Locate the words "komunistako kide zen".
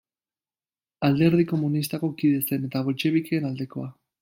1.51-2.67